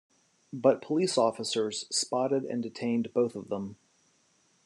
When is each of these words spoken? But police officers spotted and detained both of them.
But 0.51 0.81
police 0.81 1.15
officers 1.15 1.85
spotted 1.95 2.43
and 2.45 2.63
detained 2.63 3.13
both 3.13 3.35
of 3.35 3.49
them. 3.49 3.75